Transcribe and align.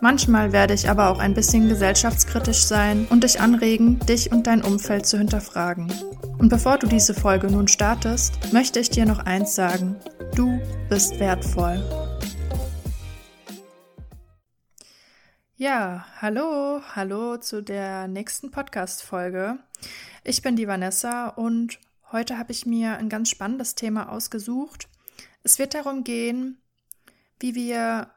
Manchmal 0.00 0.52
werde 0.52 0.74
ich 0.74 0.90
aber 0.90 1.08
auch 1.08 1.18
ein 1.18 1.34
bisschen 1.34 1.68
gesellschaftskritisch 1.68 2.64
sein 2.64 3.06
und 3.10 3.24
dich 3.24 3.40
anregen, 3.40 3.98
dich 4.00 4.32
und 4.32 4.46
dein 4.46 4.62
Umfeld 4.62 5.06
zu 5.06 5.16
hinterfragen. 5.16 5.92
Und 6.38 6.48
bevor 6.48 6.78
du 6.78 6.86
diese 6.86 7.14
Folge 7.14 7.46
nun 7.46 7.68
startest, 7.68 8.52
möchte 8.52 8.80
ich 8.80 8.90
dir 8.90 9.06
noch 9.06 9.20
eins 9.20 9.54
sagen. 9.54 9.96
Du 10.34 10.60
bist 10.88 11.18
wertvoll. 11.20 11.82
Ja, 15.56 16.04
hallo, 16.20 16.82
hallo 16.94 17.36
zu 17.36 17.62
der 17.62 18.08
nächsten 18.08 18.50
Podcast-Folge. 18.50 19.58
Ich 20.24 20.42
bin 20.42 20.56
die 20.56 20.66
Vanessa 20.66 21.28
und 21.28 21.78
heute 22.10 22.38
habe 22.38 22.52
ich 22.52 22.66
mir 22.66 22.96
ein 22.96 23.08
ganz 23.08 23.30
spannendes 23.30 23.74
Thema 23.74 24.10
ausgesucht. 24.10 24.88
Es 25.44 25.58
wird 25.58 25.74
darum 25.74 26.02
gehen, 26.02 26.58
wie 27.38 27.54
wir 27.54 28.10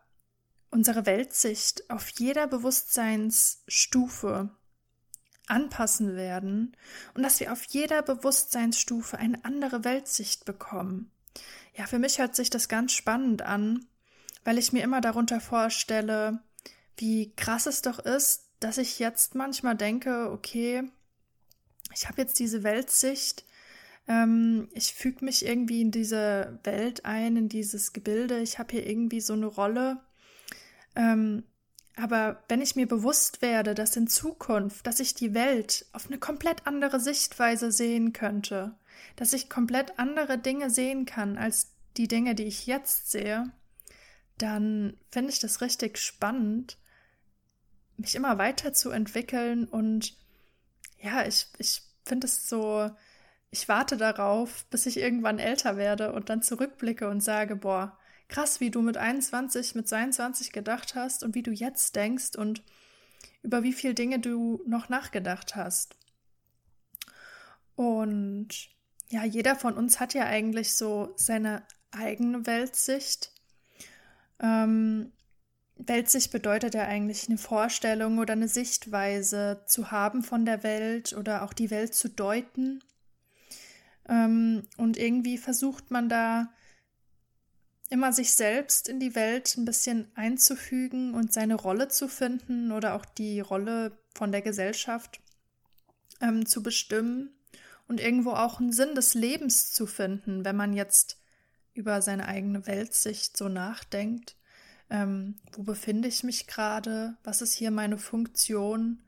unsere 0.72 1.06
Weltsicht 1.06 1.90
auf 1.90 2.10
jeder 2.10 2.48
Bewusstseinsstufe 2.48 4.50
anpassen 5.48 6.16
werden 6.16 6.76
und 7.14 7.24
dass 7.24 7.40
wir 7.40 7.54
auf 7.54 7.64
jeder 7.64 8.02
Bewusstseinsstufe 8.02 9.18
eine 9.18 9.44
andere 9.46 9.84
Weltsicht 9.84 10.46
bekommen. 10.46 11.12
Ja, 11.76 11.88
für 11.88 12.00
mich 12.00 12.20
hört 12.20 12.36
sich 12.36 12.50
das 12.50 12.68
ganz 12.68 12.92
spannend 12.92 13.42
an, 13.42 13.86
weil 14.44 14.58
ich 14.58 14.74
mir 14.74 14.84
immer 14.84 15.02
darunter 15.02 15.40
vorstelle, 15.40 16.40
wie 16.98 17.34
krass 17.36 17.66
es 17.66 17.82
doch 17.82 18.00
ist, 18.00 18.50
dass 18.60 18.78
ich 18.78 19.00
jetzt 19.00 19.36
manchmal 19.36 19.76
denke, 19.76 20.32
okay, 20.32 20.84
ich 21.94 22.08
habe 22.08 22.22
jetzt 22.22 22.40
diese 22.40 22.64
Weltsicht, 22.64 23.46
ähm, 24.08 24.68
ich 24.74 24.94
füge 24.94 25.24
mich 25.24 25.46
irgendwie 25.46 25.82
in 25.82 25.92
diese 25.92 26.60
Welt 26.64 27.06
ein, 27.06 27.38
in 27.38 27.50
dieses 27.50 27.94
Gebilde, 27.94 28.40
ich 28.40 28.58
habe 28.58 28.72
hier 28.72 28.88
irgendwie 28.88 29.22
so 29.22 29.34
eine 29.34 29.46
Rolle 29.46 30.02
ähm, 30.98 31.44
aber 31.96 32.44
wenn 32.50 32.62
ich 32.62 32.76
mir 32.76 32.88
bewusst 32.88 33.42
werde, 33.42 33.74
dass 33.74 33.96
in 33.96 34.08
Zukunft, 34.08 34.86
dass 34.86 35.00
ich 35.00 35.14
die 35.14 35.34
Welt 35.34 35.86
auf 35.94 36.08
eine 36.08 36.18
komplett 36.18 36.68
andere 36.68 37.00
Sichtweise 37.00 37.72
sehen 37.72 38.14
könnte, 38.14 38.76
dass 39.16 39.34
ich 39.34 39.50
komplett 39.50 39.98
andere 39.98 40.38
Dinge 40.38 40.70
sehen 40.70 41.06
kann 41.06 41.38
als 41.38 41.72
die 41.98 42.08
Dinge, 42.08 42.36
die 42.36 42.44
ich 42.44 42.68
jetzt 42.68 43.12
sehe, 43.12 43.52
dann 44.38 44.98
finde 45.12 45.32
ich 45.32 45.40
das 45.40 45.62
richtig 45.62 45.98
spannend, 45.98 46.78
mich 47.98 48.16
immer 48.16 48.38
weiterzuentwickeln 48.38 49.68
und 49.68 50.16
ja, 51.00 51.26
ich, 51.26 51.48
ich 51.58 51.82
finde 52.06 52.28
es 52.28 52.48
so, 52.48 52.92
ich 53.50 53.68
warte 53.70 53.98
darauf, 53.98 54.66
bis 54.66 54.86
ich 54.86 54.98
irgendwann 54.98 55.40
älter 55.40 55.78
werde 55.78 56.12
und 56.14 56.30
dann 56.30 56.44
zurückblicke 56.44 57.08
und 57.10 57.22
sage, 57.22 57.56
boah, 57.56 57.98
krass, 58.28 58.60
wie 58.60 58.72
du 58.72 58.82
mit 58.82 58.98
21, 58.98 59.76
mit 59.76 59.88
22 59.88 60.52
gedacht 60.52 60.96
hast 60.96 61.24
und 61.24 61.36
wie 61.36 61.44
du 61.44 61.52
jetzt 61.52 61.96
denkst 61.96 62.36
und 62.38 62.62
über 63.44 63.64
wie 63.64 63.74
viele 63.74 63.94
Dinge 63.94 64.20
du 64.20 64.62
noch 64.66 64.90
nachgedacht 64.90 65.56
hast. 65.56 65.96
Und 67.76 68.50
ja, 69.10 69.24
jeder 69.24 69.56
von 69.56 69.76
uns 69.76 70.00
hat 70.00 70.14
ja 70.14 70.26
eigentlich 70.26 70.74
so 70.74 71.14
seine 71.16 71.64
eigene 71.92 72.46
Weltsicht. 72.46 73.32
Ähm, 74.40 75.12
Weltsicht 75.78 76.32
bedeutet 76.32 76.74
ja 76.74 76.84
eigentlich 76.84 77.30
eine 77.30 77.38
Vorstellung 77.38 78.18
oder 78.18 78.34
eine 78.34 78.48
Sichtweise 78.48 79.64
zu 79.68 79.92
haben 79.92 80.24
von 80.24 80.46
der 80.46 80.64
Welt 80.64 81.14
oder 81.14 81.44
auch 81.44 81.54
die 81.54 81.70
Welt 81.70 81.94
zu 81.94 82.10
deuten. 82.10 82.84
Ähm, 84.10 84.64
und 84.78 84.98
irgendwie 84.98 85.38
versucht 85.38 85.92
man 85.92 86.10
da 86.10 86.52
immer 87.90 88.12
sich 88.12 88.34
selbst 88.34 88.90
in 88.90 89.00
die 89.00 89.16
Welt 89.16 89.56
ein 89.58 89.66
bisschen 89.66 90.12
einzufügen 90.16 91.14
und 91.14 91.34
seine 91.34 91.56
Rolle 91.56 91.88
zu 91.88 92.08
finden 92.08 92.72
oder 92.72 92.96
auch 92.96 93.06
die 93.06 93.40
Rolle 93.40 93.98
von 94.14 94.32
der 94.32 94.42
Gesellschaft 94.42 95.22
ähm, 96.22 96.46
zu 96.46 96.62
bestimmen 96.62 97.32
und 97.88 98.02
irgendwo 98.02 98.32
auch 98.32 98.60
einen 98.60 98.74
Sinn 98.74 98.96
des 98.96 99.14
Lebens 99.14 99.72
zu 99.72 99.88
finden, 99.88 100.44
wenn 100.44 100.56
man 100.56 100.74
jetzt 100.74 101.18
über 101.74 102.02
seine 102.02 102.28
eigene 102.28 102.68
Weltsicht 102.68 103.38
so 103.38 103.48
nachdenkt. 103.48 104.36
Ähm, 104.90 105.36
wo 105.54 105.64
befinde 105.64 106.08
ich 106.08 106.24
mich 106.24 106.48
gerade? 106.48 107.18
Was 107.24 107.42
ist 107.42 107.54
hier 107.54 107.72
meine 107.72 107.98
Funktion? 107.98 109.04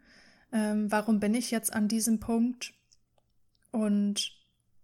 Ähm, 0.51 0.91
warum 0.91 1.19
bin 1.19 1.33
ich 1.33 1.51
jetzt 1.51 1.73
an 1.73 1.87
diesem 1.87 2.19
Punkt? 2.19 2.73
Und 3.71 4.31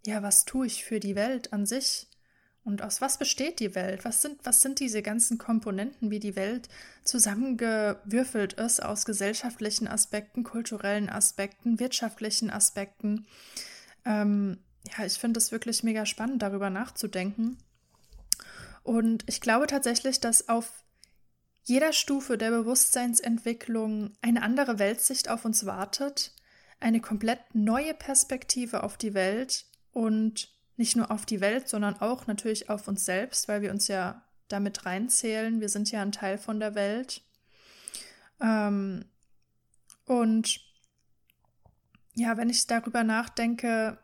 ja, 0.04 0.22
was 0.22 0.44
tue 0.44 0.66
ich 0.66 0.84
für 0.84 1.00
die 1.00 1.16
Welt 1.16 1.52
an 1.52 1.66
sich? 1.66 2.08
Und 2.66 2.82
aus 2.82 3.00
was 3.00 3.16
besteht 3.16 3.60
die 3.60 3.76
Welt? 3.76 4.04
Was 4.04 4.22
sind, 4.22 4.40
was 4.42 4.60
sind 4.60 4.80
diese 4.80 5.00
ganzen 5.00 5.38
Komponenten, 5.38 6.10
wie 6.10 6.18
die 6.18 6.34
Welt 6.34 6.68
zusammengewürfelt 7.04 8.54
ist 8.54 8.82
aus 8.82 9.04
gesellschaftlichen 9.04 9.86
Aspekten, 9.86 10.42
kulturellen 10.42 11.08
Aspekten, 11.08 11.78
wirtschaftlichen 11.78 12.50
Aspekten? 12.50 13.28
Ähm, 14.04 14.58
ja, 14.98 15.06
ich 15.06 15.12
finde 15.12 15.38
es 15.38 15.52
wirklich 15.52 15.84
mega 15.84 16.06
spannend, 16.06 16.42
darüber 16.42 16.68
nachzudenken. 16.68 17.56
Und 18.82 19.22
ich 19.28 19.40
glaube 19.40 19.68
tatsächlich, 19.68 20.18
dass 20.18 20.48
auf 20.48 20.82
jeder 21.62 21.92
Stufe 21.92 22.36
der 22.36 22.50
Bewusstseinsentwicklung 22.50 24.16
eine 24.22 24.42
andere 24.42 24.80
Weltsicht 24.80 25.28
auf 25.28 25.44
uns 25.44 25.66
wartet, 25.66 26.34
eine 26.80 27.00
komplett 27.00 27.38
neue 27.54 27.94
Perspektive 27.94 28.82
auf 28.82 28.96
die 28.96 29.14
Welt 29.14 29.66
und 29.92 30.55
nicht 30.76 30.96
nur 30.96 31.10
auf 31.10 31.26
die 31.26 31.40
Welt, 31.40 31.68
sondern 31.68 32.00
auch 32.00 32.26
natürlich 32.26 32.68
auf 32.68 32.88
uns 32.88 33.04
selbst, 33.04 33.48
weil 33.48 33.62
wir 33.62 33.70
uns 33.70 33.88
ja 33.88 34.22
damit 34.48 34.86
reinzählen. 34.86 35.60
Wir 35.60 35.68
sind 35.68 35.90
ja 35.90 36.02
ein 36.02 36.12
Teil 36.12 36.38
von 36.38 36.60
der 36.60 36.74
Welt. 36.74 37.22
Ähm, 38.40 39.04
und 40.04 40.60
ja, 42.14 42.36
wenn 42.36 42.50
ich 42.50 42.66
darüber 42.66 43.04
nachdenke, 43.04 43.98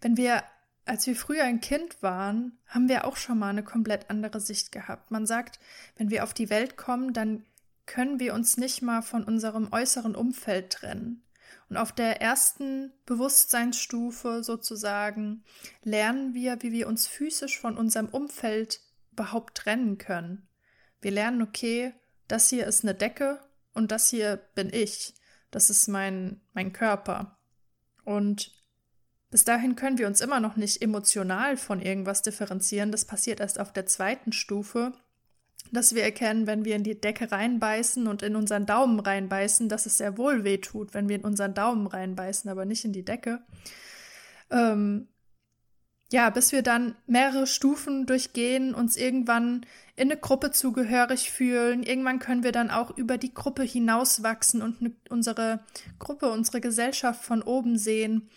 wenn 0.00 0.16
wir, 0.16 0.42
als 0.84 1.06
wir 1.06 1.14
früher 1.14 1.44
ein 1.44 1.60
Kind 1.60 2.02
waren, 2.02 2.58
haben 2.66 2.88
wir 2.88 3.04
auch 3.04 3.16
schon 3.16 3.38
mal 3.38 3.50
eine 3.50 3.62
komplett 3.62 4.10
andere 4.10 4.40
Sicht 4.40 4.72
gehabt. 4.72 5.10
Man 5.10 5.26
sagt, 5.26 5.60
wenn 5.96 6.10
wir 6.10 6.24
auf 6.24 6.34
die 6.34 6.50
Welt 6.50 6.76
kommen, 6.76 7.12
dann 7.12 7.44
können 7.86 8.18
wir 8.18 8.34
uns 8.34 8.56
nicht 8.56 8.82
mal 8.82 9.02
von 9.02 9.24
unserem 9.24 9.72
äußeren 9.72 10.16
Umfeld 10.16 10.70
trennen. 10.70 11.22
Und 11.72 11.78
auf 11.78 11.92
der 11.92 12.20
ersten 12.20 12.92
Bewusstseinsstufe 13.06 14.44
sozusagen 14.44 15.42
lernen 15.82 16.34
wir, 16.34 16.60
wie 16.60 16.70
wir 16.70 16.86
uns 16.86 17.06
physisch 17.06 17.58
von 17.58 17.78
unserem 17.78 18.08
Umfeld 18.08 18.80
überhaupt 19.10 19.56
trennen 19.56 19.96
können. 19.96 20.46
Wir 21.00 21.12
lernen, 21.12 21.40
okay, 21.40 21.94
das 22.28 22.50
hier 22.50 22.66
ist 22.66 22.84
eine 22.84 22.94
Decke 22.94 23.40
und 23.72 23.90
das 23.90 24.10
hier 24.10 24.36
bin 24.54 24.70
ich. 24.70 25.14
Das 25.50 25.70
ist 25.70 25.88
mein, 25.88 26.42
mein 26.52 26.74
Körper. 26.74 27.38
Und 28.04 28.52
bis 29.30 29.44
dahin 29.44 29.74
können 29.74 29.96
wir 29.96 30.08
uns 30.08 30.20
immer 30.20 30.40
noch 30.40 30.56
nicht 30.56 30.82
emotional 30.82 31.56
von 31.56 31.80
irgendwas 31.80 32.20
differenzieren. 32.20 32.92
Das 32.92 33.06
passiert 33.06 33.40
erst 33.40 33.58
auf 33.58 33.72
der 33.72 33.86
zweiten 33.86 34.32
Stufe, 34.32 34.92
dass 35.72 35.94
wir 35.94 36.02
erkennen, 36.02 36.46
wenn 36.46 36.64
wir 36.64 36.76
in 36.76 36.84
die 36.84 37.00
Decke 37.00 37.32
reinbeißen 37.32 38.06
und 38.06 38.22
in 38.22 38.36
unseren 38.36 38.66
Daumen 38.66 39.00
reinbeißen, 39.00 39.68
dass 39.68 39.86
es 39.86 39.98
sehr 39.98 40.18
wohl 40.18 40.44
weh 40.44 40.58
tut, 40.58 40.94
wenn 40.94 41.08
wir 41.08 41.16
in 41.16 41.24
unseren 41.24 41.54
Daumen 41.54 41.86
reinbeißen, 41.86 42.50
aber 42.50 42.64
nicht 42.64 42.84
in 42.84 42.92
die 42.92 43.04
Decke. 43.04 43.42
Ähm, 44.50 45.08
ja, 46.12 46.28
bis 46.28 46.52
wir 46.52 46.62
dann 46.62 46.94
mehrere 47.06 47.46
Stufen 47.46 48.04
durchgehen, 48.04 48.74
uns 48.74 48.96
irgendwann 48.96 49.64
in 49.96 50.10
eine 50.10 50.20
Gruppe 50.20 50.50
zugehörig 50.50 51.30
fühlen. 51.30 51.82
Irgendwann 51.82 52.18
können 52.18 52.44
wir 52.44 52.52
dann 52.52 52.70
auch 52.70 52.96
über 52.96 53.16
die 53.16 53.32
Gruppe 53.32 53.62
hinauswachsen 53.62 54.60
und 54.60 54.82
ne, 54.82 54.92
unsere 55.08 55.60
Gruppe, 55.98 56.30
unsere 56.30 56.60
Gesellschaft 56.60 57.24
von 57.24 57.40
oben 57.40 57.78
sehen. 57.78 58.28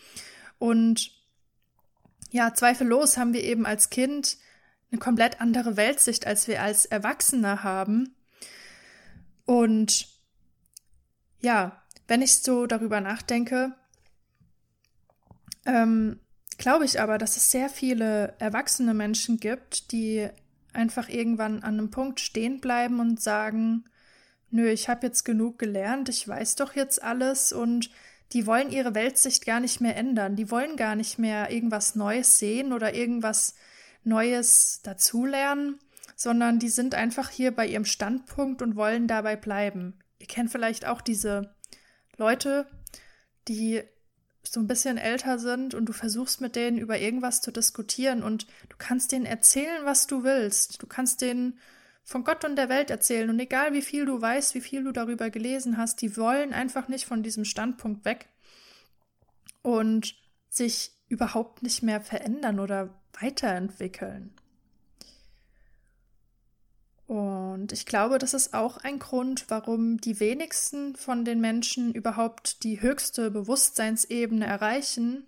Und 0.57 1.11
ja, 2.31 2.53
zweifellos 2.53 3.17
haben 3.17 3.33
wir 3.33 3.43
eben 3.43 3.65
als 3.65 3.89
Kind 3.89 4.37
eine 4.91 4.99
komplett 4.99 5.41
andere 5.41 5.77
Weltsicht, 5.77 6.27
als 6.27 6.47
wir 6.47 6.61
als 6.61 6.85
Erwachsene 6.85 7.63
haben. 7.63 8.15
Und 9.45 10.07
ja, 11.41 11.83
wenn 12.07 12.21
ich 12.21 12.37
so 12.37 12.65
darüber 12.65 13.01
nachdenke, 13.01 13.73
ähm, 15.65 16.19
glaube 16.57 16.85
ich 16.85 17.01
aber, 17.01 17.17
dass 17.17 17.37
es 17.37 17.51
sehr 17.51 17.69
viele 17.69 18.35
erwachsene 18.39 18.93
Menschen 18.93 19.39
gibt, 19.39 19.91
die 19.91 20.29
einfach 20.73 21.09
irgendwann 21.09 21.63
an 21.63 21.79
einem 21.79 21.91
Punkt 21.91 22.19
stehen 22.19 22.59
bleiben 22.59 22.99
und 22.99 23.21
sagen, 23.21 23.85
nö, 24.51 24.69
ich 24.69 24.89
habe 24.89 25.07
jetzt 25.07 25.23
genug 25.23 25.57
gelernt, 25.59 26.09
ich 26.09 26.27
weiß 26.27 26.55
doch 26.55 26.75
jetzt 26.75 27.01
alles 27.01 27.51
und 27.51 27.89
die 28.33 28.47
wollen 28.47 28.71
ihre 28.71 28.95
Weltsicht 28.95 29.45
gar 29.45 29.59
nicht 29.59 29.81
mehr 29.81 29.95
ändern. 29.95 30.35
Die 30.35 30.49
wollen 30.49 30.77
gar 30.77 30.95
nicht 30.95 31.19
mehr 31.19 31.51
irgendwas 31.51 31.95
Neues 31.95 32.37
sehen 32.37 32.73
oder 32.73 32.95
irgendwas 32.95 33.55
Neues 34.05 34.81
dazulernen, 34.83 35.79
sondern 36.15 36.59
die 36.59 36.69
sind 36.69 36.95
einfach 36.95 37.29
hier 37.29 37.53
bei 37.53 37.67
ihrem 37.67 37.85
Standpunkt 37.85 38.61
und 38.61 38.75
wollen 38.75 39.07
dabei 39.07 39.35
bleiben. 39.35 39.99
Ihr 40.19 40.27
kennt 40.27 40.51
vielleicht 40.51 40.85
auch 40.85 41.01
diese 41.01 41.53
Leute, 42.17 42.67
die 43.47 43.83
so 44.43 44.59
ein 44.59 44.67
bisschen 44.67 44.97
älter 44.97 45.39
sind 45.39 45.73
und 45.73 45.85
du 45.87 45.93
versuchst 45.93 46.39
mit 46.39 46.55
denen 46.55 46.77
über 46.77 46.99
irgendwas 46.99 47.41
zu 47.41 47.51
diskutieren 47.51 48.23
und 48.23 48.45
du 48.69 48.75
kannst 48.77 49.11
denen 49.11 49.25
erzählen, 49.25 49.83
was 49.85 50.07
du 50.07 50.23
willst. 50.23 50.81
Du 50.81 50.87
kannst 50.87 51.21
denen 51.21 51.59
von 52.03 52.23
Gott 52.23 52.45
und 52.45 52.55
der 52.55 52.69
Welt 52.69 52.91
erzählen 52.91 53.29
und 53.29 53.39
egal 53.39 53.73
wie 53.73 53.81
viel 53.81 54.05
du 54.05 54.21
weißt, 54.21 54.53
wie 54.53 54.61
viel 54.61 54.83
du 54.83 54.91
darüber 54.91 55.31
gelesen 55.31 55.77
hast, 55.77 56.01
die 56.01 56.15
wollen 56.15 56.53
einfach 56.53 56.87
nicht 56.87 57.05
von 57.05 57.23
diesem 57.23 57.45
Standpunkt 57.45 58.05
weg 58.05 58.29
und 59.63 60.15
sich 60.49 60.91
überhaupt 61.07 61.63
nicht 61.63 61.81
mehr 61.81 62.01
verändern 62.01 62.59
oder 62.59 63.01
weiterentwickeln. 63.21 64.33
Und 67.07 67.71
ich 67.71 67.85
glaube, 67.85 68.17
das 68.17 68.33
ist 68.33 68.53
auch 68.53 68.77
ein 68.77 68.97
Grund, 68.97 69.45
warum 69.49 69.97
die 69.97 70.19
wenigsten 70.19 70.95
von 70.95 71.23
den 71.23 71.39
Menschen 71.39 71.93
überhaupt 71.93 72.63
die 72.63 72.81
höchste 72.81 73.29
Bewusstseinsebene 73.29 74.45
erreichen, 74.45 75.27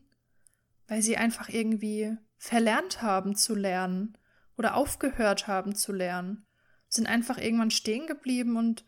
weil 0.88 1.02
sie 1.02 1.18
einfach 1.18 1.50
irgendwie 1.50 2.18
verlernt 2.38 3.02
haben 3.02 3.36
zu 3.36 3.54
lernen 3.54 4.18
oder 4.58 4.76
aufgehört 4.76 5.48
haben 5.48 5.76
zu 5.76 5.94
lernen, 5.94 6.46
sind 6.90 7.08
einfach 7.08 7.38
irgendwann 7.38 7.72
stehen 7.72 8.08
geblieben 8.08 8.58
und 8.58 8.86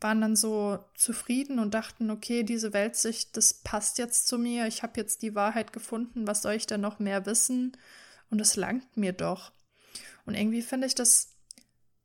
waren 0.00 0.22
dann 0.22 0.36
so 0.36 0.82
zufrieden 0.94 1.58
und 1.58 1.74
dachten, 1.74 2.10
okay, 2.10 2.42
diese 2.42 2.72
Weltsicht, 2.72 3.36
das 3.36 3.54
passt 3.62 3.98
jetzt 3.98 4.28
zu 4.28 4.38
mir, 4.38 4.66
ich 4.66 4.82
habe 4.82 4.98
jetzt 4.98 5.20
die 5.20 5.34
Wahrheit 5.34 5.74
gefunden, 5.74 6.26
was 6.26 6.40
soll 6.40 6.54
ich 6.54 6.66
denn 6.66 6.80
noch 6.80 6.98
mehr 6.98 7.26
wissen? 7.26 7.76
Und 8.30 8.40
es 8.40 8.56
langt 8.56 8.96
mir 8.96 9.12
doch. 9.12 9.52
Und 10.24 10.34
irgendwie 10.34 10.62
finde 10.62 10.86
ich 10.86 10.94
das 10.94 11.34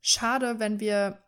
schade, 0.01 0.59
wenn 0.59 0.79
wir 0.79 1.19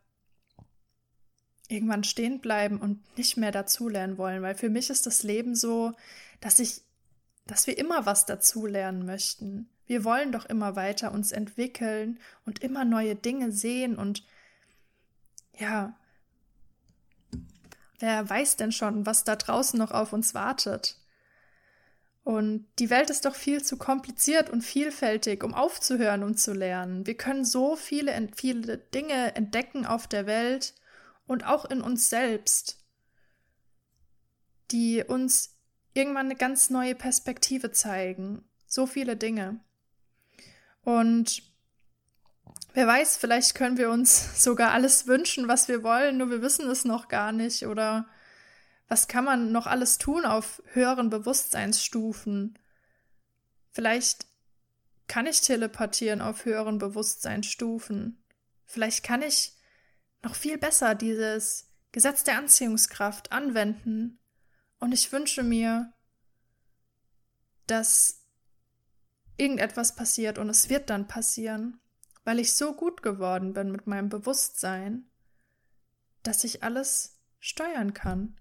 irgendwann 1.67 2.03
stehen 2.03 2.39
bleiben 2.39 2.79
und 2.79 3.17
nicht 3.17 3.38
mehr 3.38 3.51
dazulernen 3.51 4.17
wollen, 4.17 4.41
weil 4.41 4.55
für 4.55 4.69
mich 4.69 4.89
ist 4.89 5.05
das 5.05 5.23
Leben 5.23 5.55
so, 5.55 5.94
dass 6.39 6.59
ich, 6.59 6.81
dass 7.45 7.67
wir 7.67 7.77
immer 7.77 8.05
was 8.05 8.25
dazulernen 8.25 9.05
möchten. 9.05 9.69
Wir 9.85 10.03
wollen 10.03 10.31
doch 10.31 10.45
immer 10.45 10.75
weiter 10.75 11.11
uns 11.11 11.31
entwickeln 11.31 12.19
und 12.45 12.63
immer 12.63 12.85
neue 12.85 13.15
Dinge 13.15 13.51
sehen 13.51 13.97
und 13.97 14.23
ja, 15.57 15.97
wer 18.00 18.29
weiß 18.29 18.57
denn 18.57 18.71
schon, 18.71 19.05
was 19.05 19.23
da 19.23 19.35
draußen 19.35 19.77
noch 19.77 19.91
auf 19.91 20.13
uns 20.13 20.33
wartet? 20.33 20.97
Und 22.27 22.65
die 22.79 22.89
Welt 22.89 23.09
ist 23.09 23.24
doch 23.24 23.35
viel 23.35 23.63
zu 23.63 23.77
kompliziert 23.77 24.50
und 24.50 24.62
vielfältig, 24.62 25.45
um 25.45 25.53
aufzuhören 25.53 26.24
und 26.24 26.38
zu 26.38 26.51
lernen. 26.51 27.07
Wir 27.07 27.15
können 27.15 27.45
so 27.45 27.77
viele, 27.77 28.12
viele 28.35 28.79
Dinge 28.79 29.33
entdecken 29.38 29.85
auf 29.85 30.07
der 30.07 30.25
Welt 30.25 30.74
und 31.25 31.45
auch 31.45 31.63
in 31.63 31.79
uns 31.79 32.09
selbst, 32.09 32.83
die 34.71 35.06
uns 35.06 35.56
irgendwann 35.94 36.25
eine 36.25 36.35
ganz 36.35 36.69
neue 36.69 36.95
Perspektive 36.95 37.71
zeigen. 37.71 38.44
So 38.65 38.88
viele 38.88 39.15
Dinge. 39.15 39.62
Und 40.81 41.44
wer 42.74 42.88
weiß, 42.88 43.15
vielleicht 43.15 43.56
können 43.56 43.77
wir 43.77 43.89
uns 43.89 44.44
sogar 44.44 44.71
alles 44.71 45.07
wünschen, 45.07 45.47
was 45.47 45.69
wir 45.69 45.81
wollen, 45.81 46.18
nur 46.18 46.29
wir 46.29 46.41
wissen 46.41 46.69
es 46.69 46.83
noch 46.83 47.07
gar 47.07 47.31
nicht 47.31 47.68
oder 47.68 48.06
was 48.88 49.07
kann 49.07 49.25
man 49.25 49.51
noch 49.51 49.68
alles 49.68 49.98
tun 49.98 50.25
auf 50.25 50.62
höheren 50.68 51.10
Bewusstseinsstufen? 51.10 52.57
Vielleicht 53.72 54.28
kann 55.07 55.25
ich 55.25 55.42
teleportieren 55.42 56.22
auf 56.22 56.45
höheren 56.45 56.78
Bewusstseinsstufen. 56.78 58.24
Vielleicht 58.66 59.04
kann 59.04 59.22
ich 59.22 59.56
noch 60.24 60.36
viel 60.36 60.57
besser 60.57 60.95
dieses 60.95 61.69
Gesetz 61.92 62.24
der 62.24 62.38
Anziehungskraft 62.38 63.31
anwenden. 63.31 64.19
Und 64.80 64.94
ich 64.94 65.12
wünsche 65.12 65.44
mir, 65.44 65.94
dass 67.66 68.24
irgendetwas 69.38 69.95
passiert 69.95 70.38
und 70.38 70.50
es 70.50 70.69
wird 70.69 70.89
dann 70.89 71.07
passieren, 71.07 71.80
weil 72.24 72.39
ich 72.39 72.54
so 72.54 72.74
gut 72.74 73.04
geworden 73.04 73.54
bin 73.54 73.72
mit 73.72 73.86
meinem 73.86 74.10
Bewusstsein, 74.10 75.10
dass 76.24 76.44
ich 76.44 76.63
alles 76.63 77.19
steuern 77.39 77.94
kann 77.94 78.38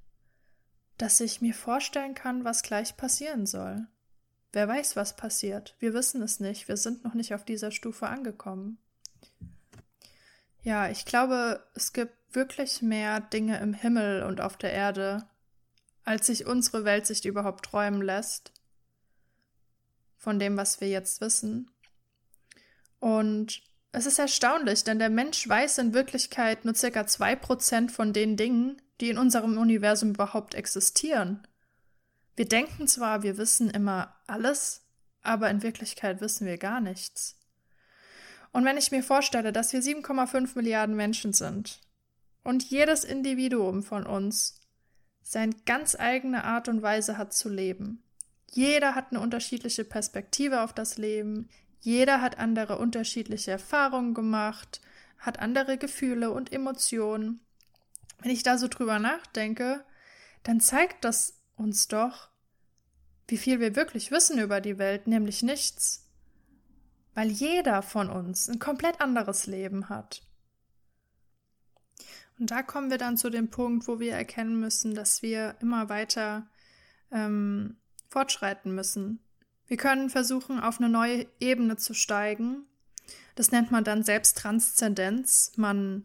dass 0.99 1.21
ich 1.21 1.41
mir 1.41 1.55
vorstellen 1.55 2.15
kann, 2.15 2.45
was 2.45 2.63
gleich 2.63 2.97
passieren 2.97 3.47
soll. 3.47 3.87
Wer 4.53 4.69
weiß, 4.69 4.97
was 4.97 5.17
passiert. 5.17 5.77
Wir 5.79 5.93
wissen 5.93 6.23
es 6.23 6.41
nicht. 6.41 6.69
Wir 6.69 6.77
sind 6.77 7.05
noch 7.05 7.15
nicht 7.15 7.35
auf 7.35 7.45
dieser 7.45 7.71
Stufe 7.71 8.07
angekommen. 8.09 8.79
Ja, 10.63 10.89
ich 10.89 11.05
glaube, 11.05 11.65
es 11.75 11.93
gibt 11.93 12.15
wirklich 12.35 12.83
mehr 12.83 13.21
Dinge 13.21 13.59
im 13.59 13.75
Himmel 13.75 14.23
und 14.23 14.41
auf 14.41 14.57
der 14.57 14.73
Erde, 14.73 15.29
als 16.05 16.27
sich 16.27 16.47
unsere 16.47 16.85
Weltsicht 16.85 17.25
überhaupt 17.25 17.67
träumen 17.67 18.03
lässt. 18.03 18.53
Von 20.17 20.39
dem, 20.39 20.57
was 20.57 20.81
wir 20.81 20.89
jetzt 20.89 21.21
wissen. 21.21 21.71
Und 22.99 23.63
es 23.93 24.07
ist 24.07 24.19
erstaunlich, 24.19 24.85
denn 24.85 24.99
der 24.99 25.11
Mensch 25.11 25.49
weiß 25.49 25.79
in 25.79 25.95
Wirklichkeit 25.95 26.65
nur 26.65 26.75
circa 26.75 27.07
zwei 27.07 27.37
Prozent 27.37 27.93
von 27.93 28.13
den 28.13 28.37
Dingen, 28.37 28.81
die 29.01 29.11
in 29.11 29.19
unserem 29.19 29.59
Universum 29.59 30.11
überhaupt 30.11 30.55
existieren. 30.55 31.47
Wir 32.35 32.47
denken 32.47 32.87
zwar, 32.87 33.23
wir 33.23 33.39
wissen 33.39 33.71
immer 33.71 34.15
alles, 34.27 34.83
aber 35.23 35.51
in 35.51 35.63
Wirklichkeit 35.63 36.21
wissen 36.21 36.47
wir 36.47 36.59
gar 36.59 36.81
nichts. 36.81 37.37
Und 38.53 38.65
wenn 38.65 38.79
ich 38.79 38.91
mir 38.91 39.03
vorstelle, 39.03 39.53
dass 39.53 39.73
wir 39.73 39.83
7,5 39.83 40.53
Milliarden 40.55 40.97
Menschen 40.97 41.33
sind 41.33 41.81
und 42.43 42.63
jedes 42.65 43.05
Individuum 43.05 43.83
von 43.83 44.07
uns 44.07 44.61
seine 45.23 45.55
ganz 45.67 45.95
eigene 45.99 46.45
Art 46.45 46.69
und 46.69 46.81
Weise 46.81 47.19
hat 47.19 47.35
zu 47.35 47.49
leben, 47.49 48.03
jeder 48.51 48.95
hat 48.95 49.11
eine 49.11 49.21
unterschiedliche 49.21 49.85
Perspektive 49.85 50.63
auf 50.63 50.73
das 50.73 50.97
Leben, 50.97 51.49
jeder 51.81 52.23
hat 52.23 52.39
andere 52.39 52.79
unterschiedliche 52.79 53.51
Erfahrungen 53.51 54.15
gemacht, 54.15 54.81
hat 55.19 55.39
andere 55.39 55.77
Gefühle 55.77 56.31
und 56.31 56.53
Emotionen 56.53 57.41
wenn 58.19 58.31
ich 58.31 58.43
da 58.43 58.59
so 58.59 58.69
drüber 58.69 58.99
nachdenke, 58.99 59.85
dann 60.43 60.61
zeigt 60.61 61.05
das 61.05 61.41
uns 61.57 61.89
doch, 61.89 62.29
wie 63.29 63.37
viel 63.37 63.61
wir 63.61 63.77
wirklich 63.77 64.11
wissen 64.11 64.39
über 64.39 64.61
die 64.61 64.79
Welt, 64.79 65.07
nämlich 65.07 65.43
nichts. 65.43 66.09
Weil 67.15 67.31
jeder 67.31 67.83
von 67.83 68.11
uns 68.11 68.49
ein 68.49 68.59
komplett 68.59 69.01
anderes 69.01 69.47
Leben 69.47 69.89
hat. 69.89 70.23
Und 72.39 72.51
da 72.51 72.63
kommen 72.63 72.91
wir 72.91 72.99
dann 72.99 73.17
zu 73.17 73.31
dem 73.31 73.49
Punkt, 73.49 73.89
wo 73.89 73.99
wir 73.99 74.13
erkennen 74.13 74.61
müssen, 74.61 74.95
dass 74.95 75.23
wir 75.23 75.57
immer 75.61 75.89
weiter 75.89 76.47
ähm, 77.11 77.77
fortschreiten 78.09 78.75
müssen. 78.75 79.21
Wir 79.67 79.77
können 79.77 80.11
versuchen, 80.11 80.61
auf 80.61 80.79
eine 80.79 80.89
neue 80.91 81.27
Ebene 81.41 81.77
zu 81.77 81.95
steigen. 81.95 82.67
Das 83.35 83.53
nennt 83.53 83.71
man 83.71 83.85
dann 83.85 84.03
Selbsttranszendenz. 84.03 85.53
Man 85.57 86.05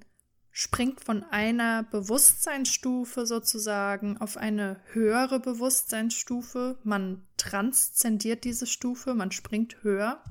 springt 0.51 1.01
von 1.01 1.23
einer 1.23 1.83
Bewusstseinsstufe 1.83 3.25
sozusagen 3.25 4.17
auf 4.17 4.37
eine 4.37 4.81
höhere 4.91 5.39
Bewusstseinsstufe. 5.39 6.77
Man 6.83 7.25
transzendiert 7.37 8.43
diese 8.43 8.67
Stufe, 8.67 9.13
man 9.13 9.31
springt 9.31 9.83
höher. 9.83 10.21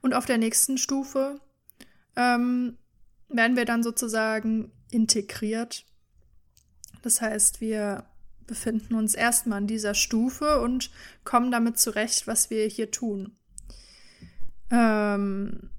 Und 0.00 0.14
auf 0.14 0.26
der 0.26 0.38
nächsten 0.38 0.78
Stufe 0.78 1.40
ähm, 2.14 2.78
werden 3.28 3.56
wir 3.56 3.64
dann 3.64 3.82
sozusagen 3.82 4.70
integriert. 4.90 5.84
Das 7.02 7.20
heißt, 7.20 7.60
wir 7.60 8.06
befinden 8.46 8.94
uns 8.94 9.14
erstmal 9.14 9.58
an 9.58 9.66
dieser 9.66 9.94
Stufe 9.94 10.60
und 10.60 10.90
kommen 11.24 11.50
damit 11.50 11.78
zurecht, 11.78 12.26
was 12.26 12.50
wir 12.50 12.66
hier 12.66 12.90
tun. 12.90 13.36
Ähm, 14.70 15.70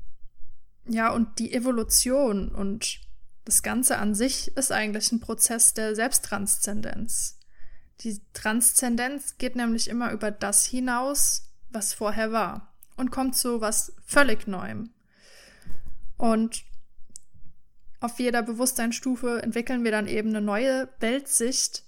ja, 0.87 1.11
und 1.11 1.39
die 1.39 1.53
Evolution 1.53 2.49
und 2.49 2.99
das 3.45 3.61
Ganze 3.61 3.97
an 3.97 4.15
sich 4.15 4.55
ist 4.57 4.71
eigentlich 4.71 5.11
ein 5.11 5.19
Prozess 5.19 5.73
der 5.73 5.95
Selbsttranszendenz. 5.95 7.39
Die 8.01 8.19
Transzendenz 8.33 9.37
geht 9.37 9.55
nämlich 9.55 9.87
immer 9.87 10.11
über 10.11 10.31
das 10.31 10.65
hinaus, 10.65 11.53
was 11.69 11.93
vorher 11.93 12.31
war 12.31 12.73
und 12.97 13.11
kommt 13.11 13.35
zu 13.35 13.61
was 13.61 13.93
völlig 14.05 14.47
Neuem. 14.47 14.89
Und 16.17 16.63
auf 17.99 18.19
jeder 18.19 18.41
Bewusstseinsstufe 18.41 19.41
entwickeln 19.41 19.83
wir 19.83 19.91
dann 19.91 20.07
eben 20.07 20.29
eine 20.29 20.41
neue 20.41 20.89
Weltsicht 20.99 21.83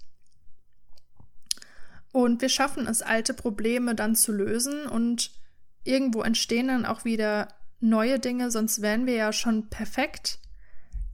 und 2.12 2.40
wir 2.40 2.48
schaffen 2.48 2.86
es, 2.86 3.02
alte 3.02 3.34
Probleme 3.34 3.94
dann 3.94 4.16
zu 4.16 4.32
lösen 4.32 4.86
und 4.86 5.32
irgendwo 5.84 6.22
entstehen 6.22 6.68
dann 6.68 6.86
auch 6.86 7.04
wieder 7.04 7.48
neue 7.80 8.18
Dinge, 8.18 8.50
sonst 8.50 8.80
wären 8.80 9.06
wir 9.06 9.14
ja 9.14 9.32
schon 9.32 9.68
perfekt 9.68 10.38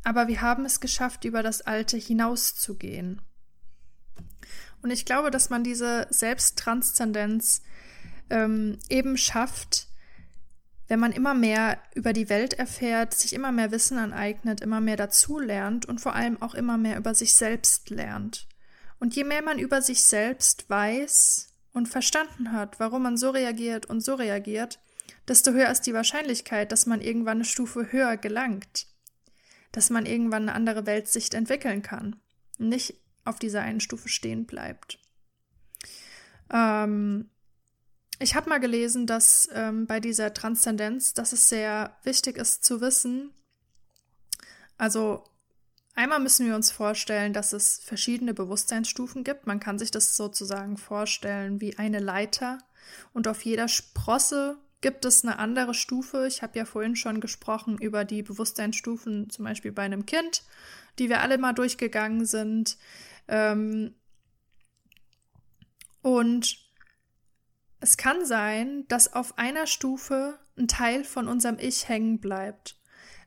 aber 0.04 0.28
wir 0.28 0.42
haben 0.42 0.64
es 0.64 0.80
geschafft, 0.80 1.24
über 1.24 1.42
das 1.42 1.62
Alte 1.62 1.96
hinauszugehen. 1.96 3.20
Und 4.82 4.90
ich 4.90 5.06
glaube, 5.06 5.30
dass 5.30 5.48
man 5.48 5.64
diese 5.64 6.06
Selbsttranszendenz 6.10 7.62
ähm, 8.28 8.78
eben 8.90 9.16
schafft, 9.16 9.88
wenn 10.88 11.00
man 11.00 11.12
immer 11.12 11.32
mehr 11.32 11.78
über 11.94 12.12
die 12.12 12.28
Welt 12.28 12.54
erfährt, 12.54 13.14
sich 13.14 13.32
immer 13.32 13.52
mehr 13.52 13.70
Wissen 13.70 13.96
aneignet, 13.96 14.60
immer 14.60 14.80
mehr 14.80 14.96
dazulernt 14.96 15.86
und 15.86 16.00
vor 16.00 16.14
allem 16.14 16.40
auch 16.42 16.54
immer 16.54 16.76
mehr 16.76 16.98
über 16.98 17.14
sich 17.14 17.34
selbst 17.34 17.88
lernt. 17.88 18.46
Und 18.98 19.16
je 19.16 19.24
mehr 19.24 19.42
man 19.42 19.58
über 19.58 19.80
sich 19.80 20.04
selbst 20.04 20.68
weiß 20.68 21.48
und 21.72 21.88
verstanden 21.88 22.52
hat, 22.52 22.78
warum 22.78 23.02
man 23.02 23.16
so 23.16 23.30
reagiert 23.30 23.86
und 23.86 24.02
so 24.02 24.14
reagiert, 24.14 24.78
desto 25.26 25.52
höher 25.52 25.70
ist 25.70 25.82
die 25.82 25.94
Wahrscheinlichkeit, 25.94 26.70
dass 26.70 26.86
man 26.86 27.00
irgendwann 27.00 27.38
eine 27.38 27.44
Stufe 27.44 27.90
höher 27.90 28.18
gelangt, 28.18 28.86
dass 29.74 29.90
man 29.90 30.06
irgendwann 30.06 30.42
eine 30.42 30.54
andere 30.54 30.86
Weltsicht 30.86 31.34
entwickeln 31.34 31.82
kann, 31.82 32.16
nicht 32.58 32.94
auf 33.24 33.40
dieser 33.40 33.62
einen 33.62 33.80
Stufe 33.80 34.08
stehen 34.08 34.46
bleibt. 34.46 34.98
Ähm, 36.52 37.28
ich 38.20 38.36
habe 38.36 38.48
mal 38.48 38.60
gelesen, 38.60 39.06
dass 39.06 39.48
ähm, 39.52 39.86
bei 39.86 39.98
dieser 39.98 40.32
Transzendenz, 40.32 41.12
dass 41.12 41.32
es 41.32 41.48
sehr 41.48 41.96
wichtig 42.04 42.36
ist 42.36 42.64
zu 42.64 42.80
wissen, 42.80 43.32
also 44.78 45.24
einmal 45.94 46.20
müssen 46.20 46.46
wir 46.46 46.54
uns 46.54 46.70
vorstellen, 46.70 47.32
dass 47.32 47.52
es 47.52 47.78
verschiedene 47.78 48.32
Bewusstseinsstufen 48.32 49.24
gibt. 49.24 49.46
Man 49.48 49.58
kann 49.58 49.78
sich 49.78 49.90
das 49.90 50.16
sozusagen 50.16 50.76
vorstellen 50.76 51.60
wie 51.60 51.78
eine 51.78 51.98
Leiter 51.98 52.58
und 53.12 53.26
auf 53.26 53.44
jeder 53.44 53.66
Sprosse 53.66 54.58
gibt 54.84 55.06
es 55.06 55.24
eine 55.24 55.38
andere 55.38 55.72
Stufe. 55.72 56.26
Ich 56.26 56.42
habe 56.42 56.58
ja 56.58 56.66
vorhin 56.66 56.94
schon 56.94 57.22
gesprochen 57.22 57.78
über 57.78 58.04
die 58.04 58.22
Bewusstseinsstufen, 58.22 59.30
zum 59.30 59.46
Beispiel 59.46 59.72
bei 59.72 59.80
einem 59.80 60.04
Kind, 60.04 60.42
die 60.98 61.08
wir 61.08 61.22
alle 61.22 61.38
mal 61.38 61.54
durchgegangen 61.54 62.26
sind. 62.26 62.76
Ähm, 63.26 63.94
und 66.02 66.58
es 67.80 67.96
kann 67.96 68.26
sein, 68.26 68.84
dass 68.88 69.14
auf 69.14 69.38
einer 69.38 69.66
Stufe 69.66 70.38
ein 70.58 70.68
Teil 70.68 71.04
von 71.04 71.28
unserem 71.28 71.56
Ich 71.58 71.88
hängen 71.88 72.20
bleibt. 72.20 72.76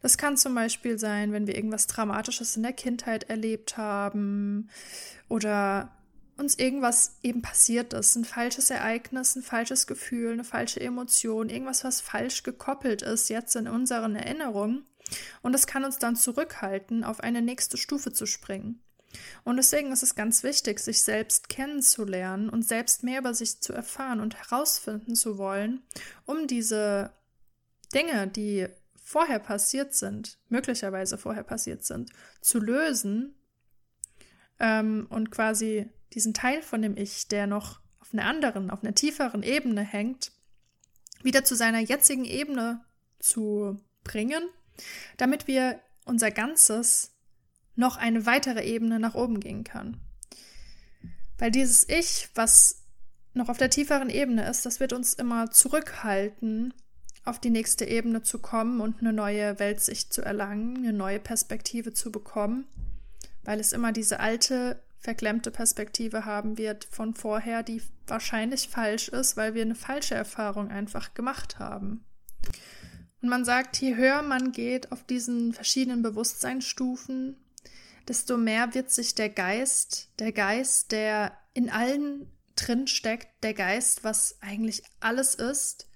Das 0.04 0.20
kann 0.20 0.38
zum 0.38 0.54
Beispiel 0.54 1.00
sein, 1.00 1.32
wenn 1.32 1.48
wir 1.48 1.56
irgendwas 1.56 1.88
Dramatisches 1.88 2.56
in 2.56 2.62
der 2.62 2.74
Kindheit 2.74 3.32
erlebt 3.32 3.78
haben 3.78 4.70
oder 5.28 5.97
uns 6.38 6.56
irgendwas 6.56 7.18
eben 7.24 7.42
passiert 7.42 7.94
ist, 7.94 8.16
ein 8.16 8.26
falsches 8.26 8.70
Ereignis, 8.70 9.36
ein 9.36 9.44
falsches 9.44 9.88
Gefühl, 9.88 10.34
eine 10.34 10.44
falsche 10.44 10.80
Emotion, 10.80 11.50
irgendwas, 11.50 11.84
was 11.84 12.02
falsch 12.02 12.44
gekoppelt 12.44 13.02
ist 13.02 13.30
jetzt 13.30 13.56
in 13.56 13.68
unseren 13.68 14.16
Erinnerungen. 14.16 14.86
Und 15.42 15.54
das 15.54 15.68
kann 15.68 15.86
uns 15.86 15.98
dann 15.98 16.16
zurückhalten, 16.16 17.04
auf 17.04 17.22
eine 17.22 17.42
nächste 17.42 17.78
Stufe 17.78 18.12
zu 18.12 18.26
springen. 18.26 18.82
Und 19.44 19.58
deswegen 19.58 19.92
ist 19.92 20.04
es 20.04 20.16
ganz 20.16 20.44
wichtig, 20.44 20.80
sich 20.80 21.02
selbst 21.02 21.50
kennenzulernen 21.50 22.50
und 22.50 22.68
selbst 22.68 23.04
mehr 23.04 23.20
über 23.20 23.34
sich 23.34 23.62
zu 23.62 23.74
erfahren 23.74 24.20
und 24.20 24.36
herausfinden 24.36 25.16
zu 25.16 25.38
wollen, 25.38 25.82
um 26.26 26.48
diese 26.48 27.12
Dinge, 27.94 28.28
die 28.28 28.68
vorher 29.02 29.40
passiert 29.40 29.94
sind, 29.94 30.38
möglicherweise 30.50 31.18
vorher 31.18 31.44
passiert 31.44 31.86
sind, 31.86 32.12
zu 32.42 32.60
lösen 32.60 33.34
ähm, 34.60 35.08
und 35.10 35.32
quasi 35.32 35.90
diesen 36.14 36.34
Teil 36.34 36.62
von 36.62 36.82
dem 36.82 36.98
Ich, 36.98 37.28
der 37.28 37.48
noch 37.48 37.80
auf 38.00 38.14
einer 38.14 38.26
anderen, 38.26 38.72
auf 38.72 38.84
einer 38.84 38.96
tieferen 38.96 39.44
Ebene 39.44 39.82
hängt, 39.82 40.32
wieder 41.24 41.44
zu 41.44 41.56
seiner 41.56 41.80
jetzigen 41.80 42.26
Ebene 42.26 42.84
zu 43.20 43.80
bringen, 44.04 44.44
damit 45.18 45.48
wir 45.48 45.80
unser 46.06 46.32
Ganzes 46.32 47.12
noch 47.76 47.98
eine 47.98 48.26
weitere 48.26 48.64
Ebene 48.64 49.00
nach 49.00 49.16
oben 49.16 49.40
gehen 49.40 49.64
kann. 49.64 50.00
Weil 51.38 51.52
dieses 51.52 51.88
Ich, 51.88 52.30
was 52.34 52.84
noch 53.34 53.50
auf 53.50 53.58
der 53.58 53.70
tieferen 53.70 54.10
Ebene 54.10 54.50
ist, 54.50 54.66
das 54.66 54.80
wird 54.80 54.94
uns 54.94 55.14
immer 55.14 55.52
zurückhalten, 55.52 56.74
auf 57.24 57.40
die 57.40 57.50
nächste 57.50 57.86
Ebene 57.86 58.24
zu 58.24 58.40
kommen 58.40 58.80
und 58.80 59.00
eine 59.02 59.14
neue 59.14 59.60
Weltsicht 59.60 60.14
zu 60.14 60.22
erlangen, 60.22 60.78
eine 60.78 60.94
neue 60.94 61.20
Perspektive 61.20 61.94
zu 61.94 62.12
bekommen, 62.12 62.66
weil 63.44 63.60
es 63.60 63.74
immer 63.74 63.92
diese 63.92 64.20
alte, 64.20 64.82
verklemmte 65.00 65.52
Perspektive 65.52 66.26
haben 66.26 66.58
wird 66.58 66.86
von 66.86 67.14
vorher, 67.14 67.64
die 67.64 67.82
wahrscheinlich 68.08 68.70
falsch 68.70 69.10
ist, 69.10 69.38
weil 69.38 69.54
wir 69.54 69.62
eine 69.62 69.76
falsche 69.76 70.16
Erfahrung 70.16 70.70
einfach 70.70 71.14
gemacht 71.14 71.60
haben. 71.60 72.04
Und 73.22 73.30
man 73.30 73.46
sagt, 73.46 73.78
je 73.78 73.96
höher 73.96 74.22
man 74.22 74.52
geht 74.52 74.92
auf 74.92 75.04
diesen 75.04 75.54
verschiedenen 75.54 76.02
Bewusstseinsstufen, 76.02 77.38
desto 78.08 78.38
mehr 78.38 78.74
wird 78.74 78.92
sich 78.92 79.16
der 79.16 79.30
Geist, 79.30 80.10
der 80.20 80.32
Geist, 80.32 80.92
der 80.92 81.38
in 81.54 81.70
allen 81.70 82.32
drin 82.56 82.88
steckt, 82.88 83.44
der 83.44 83.54
Geist, 83.54 84.04
was 84.04 84.38
eigentlich 84.42 84.84
alles 85.00 85.36
ist, 85.36 85.88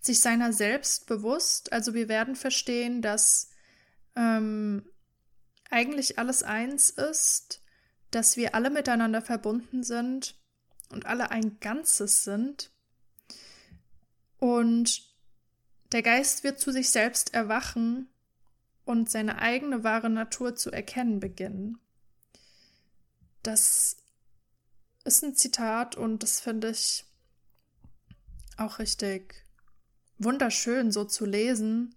sich 0.00 0.20
seiner 0.20 0.52
selbst 0.52 1.06
bewusst. 1.06 1.72
Also 1.72 1.94
wir 1.94 2.08
werden 2.08 2.36
verstehen, 2.36 3.02
dass 3.02 3.50
ähm, 4.16 4.84
eigentlich 5.70 6.18
alles 6.18 6.42
eins 6.42 6.90
ist, 6.90 7.62
dass 8.10 8.36
wir 8.36 8.54
alle 8.54 8.70
miteinander 8.70 9.22
verbunden 9.22 9.82
sind 9.82 10.38
und 10.90 11.06
alle 11.06 11.30
ein 11.30 11.60
Ganzes 11.60 12.24
sind. 12.24 12.70
Und 14.38 15.02
der 15.92 16.02
Geist 16.02 16.44
wird 16.44 16.60
zu 16.60 16.72
sich 16.72 16.90
selbst 16.90 17.34
erwachen 17.34 18.08
und 18.84 19.10
seine 19.10 19.40
eigene 19.40 19.84
wahre 19.84 20.10
Natur 20.10 20.54
zu 20.54 20.70
erkennen 20.70 21.20
beginnen. 21.20 21.78
Das 23.42 23.96
ist 25.04 25.22
ein 25.22 25.34
Zitat 25.34 25.96
und 25.96 26.22
das 26.22 26.40
finde 26.40 26.70
ich 26.70 27.04
auch 28.56 28.78
richtig 28.78 29.46
wunderschön 30.18 30.90
so 30.90 31.04
zu 31.04 31.24
lesen, 31.24 31.94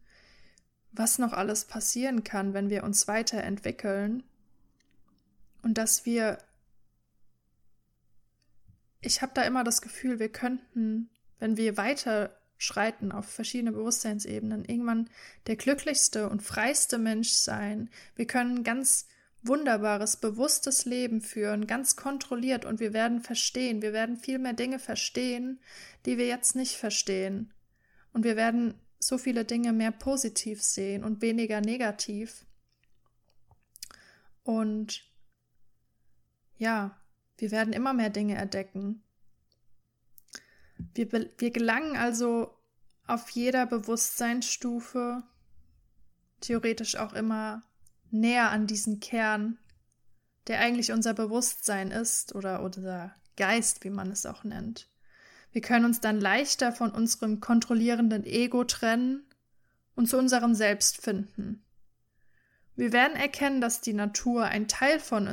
was 0.91 1.17
noch 1.17 1.33
alles 1.33 1.65
passieren 1.65 2.23
kann, 2.23 2.53
wenn 2.53 2.69
wir 2.69 2.83
uns 2.83 3.07
weiterentwickeln 3.07 4.23
und 5.61 5.77
dass 5.77 6.05
wir 6.05 6.39
ich 9.01 9.21
habe 9.21 9.31
da 9.33 9.41
immer 9.43 9.63
das 9.63 9.81
Gefühl, 9.81 10.19
wir 10.19 10.29
könnten, 10.29 11.09
wenn 11.39 11.57
wir 11.57 11.75
weiter 11.75 12.37
schreiten 12.57 13.11
auf 13.11 13.25
verschiedene 13.25 13.71
Bewusstseinsebenen, 13.71 14.65
irgendwann 14.65 15.09
der 15.47 15.55
glücklichste 15.55 16.29
und 16.29 16.43
freiste 16.43 16.99
Mensch 16.99 17.31
sein. 17.31 17.89
Wir 18.15 18.27
können 18.27 18.63
ganz 18.63 19.07
wunderbares, 19.41 20.17
bewusstes 20.17 20.85
Leben 20.85 21.21
führen, 21.21 21.65
ganz 21.65 21.95
kontrolliert 21.95 22.63
und 22.63 22.79
wir 22.79 22.93
werden 22.93 23.21
verstehen, 23.21 23.81
wir 23.81 23.91
werden 23.91 24.17
viel 24.17 24.37
mehr 24.37 24.53
Dinge 24.53 24.77
verstehen, 24.77 25.59
die 26.05 26.19
wir 26.19 26.27
jetzt 26.27 26.55
nicht 26.55 26.77
verstehen. 26.77 27.51
Und 28.13 28.23
wir 28.23 28.35
werden 28.35 28.75
so 28.99 29.17
viele 29.17 29.45
Dinge 29.45 29.73
mehr 29.73 29.91
positiv 29.91 30.61
sehen 30.61 31.03
und 31.03 31.23
weniger 31.23 31.61
negativ. 31.61 32.45
Und 34.43 35.10
ja, 36.61 36.95
wir 37.39 37.49
werden 37.49 37.73
immer 37.73 37.91
mehr 37.91 38.11
Dinge 38.11 38.35
entdecken. 38.35 39.03
Wir, 40.93 41.11
wir 41.11 41.49
gelangen 41.49 41.97
also 41.97 42.55
auf 43.07 43.31
jeder 43.31 43.65
Bewusstseinsstufe 43.65 45.23
theoretisch 46.39 46.97
auch 46.97 47.13
immer 47.13 47.63
näher 48.11 48.51
an 48.51 48.67
diesen 48.67 48.99
Kern, 48.99 49.57
der 50.45 50.59
eigentlich 50.59 50.91
unser 50.91 51.15
Bewusstsein 51.15 51.89
ist 51.89 52.35
oder 52.35 52.61
unser 52.61 53.15
Geist, 53.37 53.83
wie 53.83 53.89
man 53.89 54.11
es 54.11 54.27
auch 54.27 54.43
nennt. 54.43 54.87
Wir 55.51 55.61
können 55.61 55.85
uns 55.85 55.99
dann 55.99 56.21
leichter 56.21 56.71
von 56.71 56.91
unserem 56.91 57.39
kontrollierenden 57.39 58.23
Ego 58.23 58.65
trennen 58.65 59.25
und 59.95 60.07
zu 60.07 60.15
unserem 60.19 60.53
Selbst 60.53 61.01
finden. 61.01 61.65
Wir 62.75 62.93
werden 62.93 63.17
erkennen, 63.17 63.61
dass 63.61 63.81
die 63.81 63.93
Natur 63.93 64.45
ein 64.45 64.67
Teil 64.67 64.99
von, 64.99 65.27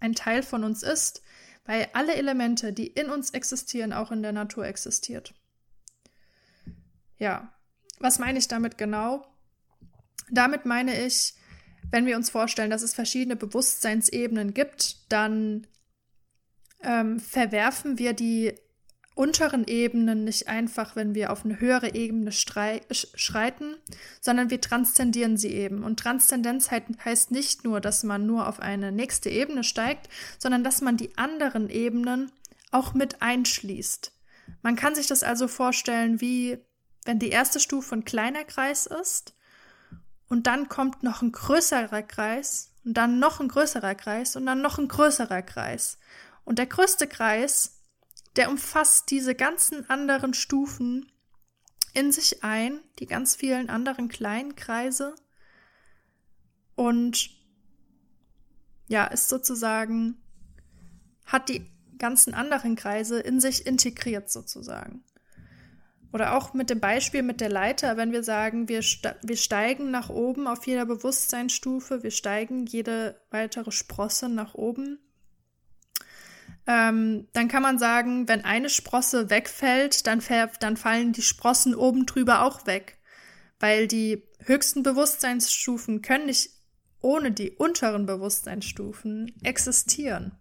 ein 0.00 0.14
Teil 0.14 0.42
von 0.42 0.64
uns 0.64 0.82
ist, 0.82 1.22
weil 1.64 1.88
alle 1.92 2.14
Elemente, 2.14 2.72
die 2.72 2.86
in 2.86 3.10
uns 3.10 3.30
existieren, 3.30 3.92
auch 3.92 4.12
in 4.12 4.22
der 4.22 4.32
Natur 4.32 4.66
existiert. 4.66 5.34
Ja, 7.18 7.52
was 7.98 8.18
meine 8.18 8.38
ich 8.38 8.48
damit 8.48 8.76
genau? 8.76 9.26
Damit 10.30 10.66
meine 10.66 11.06
ich, 11.06 11.34
wenn 11.90 12.06
wir 12.06 12.16
uns 12.16 12.30
vorstellen, 12.30 12.70
dass 12.70 12.82
es 12.82 12.94
verschiedene 12.94 13.36
Bewusstseinsebenen 13.36 14.52
gibt, 14.52 15.10
dann 15.12 15.66
ähm, 16.82 17.20
verwerfen 17.20 17.98
wir 17.98 18.12
die 18.12 18.54
unteren 19.14 19.64
Ebenen 19.66 20.24
nicht 20.24 20.48
einfach, 20.48 20.96
wenn 20.96 21.14
wir 21.14 21.30
auf 21.30 21.44
eine 21.44 21.60
höhere 21.60 21.94
Ebene 21.94 22.32
schreiten, 22.32 23.76
sondern 24.20 24.50
wir 24.50 24.60
transzendieren 24.60 25.36
sie 25.36 25.52
eben. 25.52 25.84
Und 25.84 26.00
Transzendenz 26.00 26.70
heißt 26.70 27.30
nicht 27.30 27.64
nur, 27.64 27.80
dass 27.80 28.02
man 28.02 28.26
nur 28.26 28.48
auf 28.48 28.60
eine 28.60 28.90
nächste 28.90 29.30
Ebene 29.30 29.62
steigt, 29.62 30.08
sondern 30.38 30.64
dass 30.64 30.80
man 30.80 30.96
die 30.96 31.16
anderen 31.16 31.70
Ebenen 31.70 32.32
auch 32.72 32.94
mit 32.94 33.22
einschließt. 33.22 34.12
Man 34.62 34.76
kann 34.76 34.94
sich 34.94 35.06
das 35.06 35.22
also 35.22 35.46
vorstellen, 35.48 36.20
wie 36.20 36.58
wenn 37.04 37.18
die 37.18 37.30
erste 37.30 37.60
Stufe 37.60 37.94
ein 37.94 38.04
kleiner 38.04 38.44
Kreis 38.44 38.86
ist 38.86 39.34
Und 40.28 40.46
dann 40.46 40.68
kommt 40.68 41.02
noch 41.02 41.22
ein 41.22 41.32
größerer 41.32 42.02
Kreis 42.02 42.72
und 42.84 42.94
dann 42.94 43.18
noch 43.18 43.40
ein 43.40 43.48
größerer 43.48 43.94
Kreis 43.94 44.36
und 44.36 44.46
dann 44.46 44.60
noch 44.62 44.78
ein 44.78 44.88
größerer 44.88 45.42
Kreis. 45.42 45.98
Und 46.44 46.58
der 46.58 46.66
größte 46.66 47.06
Kreis, 47.06 47.73
der 48.36 48.50
umfasst 48.50 49.10
diese 49.10 49.34
ganzen 49.34 49.88
anderen 49.88 50.34
Stufen 50.34 51.10
in 51.92 52.10
sich 52.10 52.42
ein, 52.42 52.80
die 52.98 53.06
ganz 53.06 53.36
vielen 53.36 53.70
anderen 53.70 54.08
kleinen 54.08 54.56
Kreise 54.56 55.14
und 56.74 57.30
ja, 58.88 59.06
ist 59.06 59.28
sozusagen, 59.28 60.16
hat 61.24 61.48
die 61.48 61.70
ganzen 61.98 62.34
anderen 62.34 62.76
Kreise 62.76 63.20
in 63.20 63.40
sich 63.40 63.66
integriert 63.66 64.30
sozusagen. 64.30 65.04
Oder 66.12 66.36
auch 66.36 66.54
mit 66.54 66.70
dem 66.70 66.78
Beispiel 66.78 67.22
mit 67.22 67.40
der 67.40 67.48
Leiter, 67.48 67.96
wenn 67.96 68.12
wir 68.12 68.22
sagen, 68.22 68.68
wir, 68.68 68.80
wir 68.80 69.36
steigen 69.36 69.90
nach 69.90 70.10
oben 70.10 70.46
auf 70.46 70.66
jeder 70.66 70.86
Bewusstseinsstufe, 70.86 72.02
wir 72.04 72.12
steigen 72.12 72.66
jede 72.66 73.20
weitere 73.30 73.72
Sprosse 73.72 74.28
nach 74.28 74.54
oben, 74.54 74.98
ähm, 76.66 77.28
dann 77.32 77.48
kann 77.48 77.62
man 77.62 77.78
sagen, 77.78 78.26
wenn 78.26 78.44
eine 78.44 78.70
Sprosse 78.70 79.28
wegfällt, 79.28 80.06
dann, 80.06 80.22
dann 80.60 80.76
fallen 80.76 81.12
die 81.12 81.22
Sprossen 81.22 81.74
oben 81.74 82.06
drüber 82.06 82.42
auch 82.42 82.66
weg. 82.66 82.98
Weil 83.60 83.86
die 83.86 84.22
höchsten 84.40 84.82
Bewusstseinsstufen 84.82 86.02
können 86.02 86.26
nicht 86.26 86.50
ohne 87.00 87.32
die 87.32 87.50
unteren 87.50 88.06
Bewusstseinsstufen 88.06 89.34
existieren. 89.42 90.38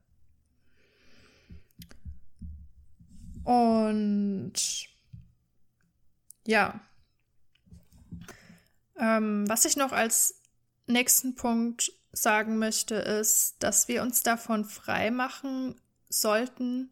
Und 3.44 4.54
ja, 6.48 6.80
ähm, 8.98 9.44
was 9.50 9.66
ich 9.66 9.76
noch 9.76 9.92
als 9.92 10.42
nächsten 10.88 11.36
Punkt 11.36 11.92
sagen 12.14 12.58
möchte, 12.58 12.96
ist, 12.96 13.62
dass 13.62 13.90
wir 13.90 14.02
uns 14.02 14.24
davon 14.24 14.64
frei 14.64 15.12
machen 15.12 15.76
sollten, 16.22 16.92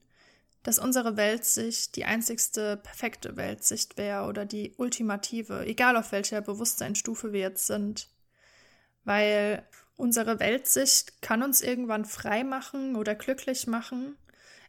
dass 0.64 0.80
unsere 0.80 1.18
Weltsicht 1.18 1.96
die 1.96 2.06
einzigste 2.06 2.78
perfekte 2.78 3.36
Weltsicht 3.36 3.98
wäre 3.98 4.28
oder 4.28 4.46
die 4.46 4.74
ultimative, 4.78 5.66
egal 5.66 5.98
auf 5.98 6.12
welcher 6.12 6.42
Bewusstseinsstufe 6.42 7.34
wir 7.34 7.40
jetzt 7.40 7.68
sind. 7.68 8.10
Weil 9.04 9.68
unsere 9.96 10.40
Weltsicht 10.40 11.22
kann 11.22 11.42
uns 11.42 11.62
irgendwann 11.62 12.06
frei 12.06 12.44
machen 12.44 12.96
oder 12.96 13.16
glücklich 13.16 13.66
machen, 13.66 14.18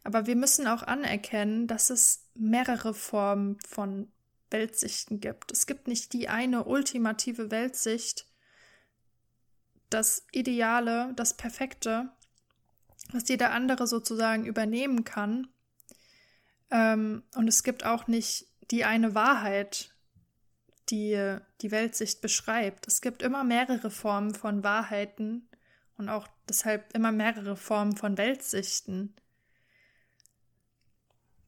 aber 0.05 0.27
wir 0.27 0.37
müssen 0.37 0.67
auch 0.67 0.83
anerkennen, 0.83 1.67
dass 1.67 1.91
es 1.91 2.25
mehrere 2.35 2.95
Formen 2.95 3.59
von 3.61 4.11
Weltsichten 4.51 5.21
gibt. 5.21 5.53
Es 5.53 5.67
gibt 5.67 5.89
nicht 5.89 6.13
die 6.13 6.29
eine 6.29 6.65
ultimative 6.65 7.51
Weltsicht, 7.51 8.27
das 9.91 10.27
Ideale, 10.33 11.13
das 11.17 11.37
Perfekte, 11.37 12.11
was 13.11 13.29
jeder 13.29 13.51
andere 13.53 13.87
sozusagen 13.87 14.47
übernehmen 14.47 15.05
kann. 15.05 15.49
Ähm, 16.71 17.23
und 17.35 17.49
es 17.49 17.63
gibt 17.63 17.85
auch 17.85 18.07
nicht 18.07 18.47
die 18.71 18.85
eine 18.85 19.15
Wahrheit, 19.15 19.91
die 20.89 21.39
die 21.61 21.71
Weltsicht 21.71 22.21
beschreibt. 22.21 22.87
Es 22.89 23.01
gibt 23.01 23.23
immer 23.23 23.45
mehrere 23.45 23.91
Formen 23.91 24.35
von 24.35 24.63
Wahrheiten 24.63 25.49
und 25.97 26.09
auch 26.09 26.29
deshalb 26.49 26.95
immer 26.95 27.13
mehrere 27.13 27.57
Formen 27.57 27.97
von 27.97 28.19
Weltsichten. 28.19 29.15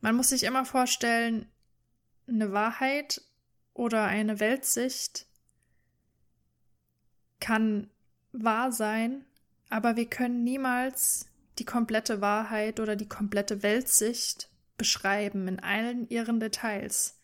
Man 0.01 0.17
muss 0.17 0.29
sich 0.29 0.45
immer 0.45 0.65
vorstellen, 0.65 1.51
eine 2.29 2.53
Wahrheit 2.53 3.23
oder 3.73 4.05
eine 4.05 4.41
Weltsicht 4.41 5.27
kann 7.41 7.91
wahr 8.33 8.73
sein, 8.73 9.25
aber 9.69 9.97
wir 9.97 10.09
können 10.09 10.45
niemals 10.45 11.27
die 11.59 11.65
komplette 11.65 12.21
Wahrheit 12.21 12.81
oder 12.81 12.97
die 12.97 13.09
komplette 13.09 13.63
Weltsicht 13.63 14.51
beschreiben 14.77 15.47
in 15.49 15.61
allen 15.61 16.09
ihren 16.09 16.41
Details. 16.41 17.21